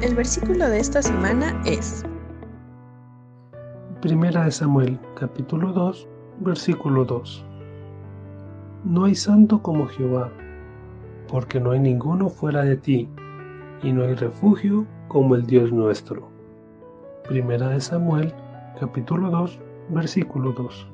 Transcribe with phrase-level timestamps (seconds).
[0.00, 2.04] El versículo de esta semana es
[4.00, 6.06] Primera de Samuel, capítulo 2,
[6.38, 7.44] versículo 2.
[8.84, 10.30] No hay santo como Jehová,
[11.26, 13.08] porque no hay ninguno fuera de ti,
[13.82, 16.28] y no hay refugio como el Dios nuestro.
[17.26, 18.32] Primera de Samuel,
[18.78, 19.58] capítulo 2,
[19.88, 20.86] versículo 2.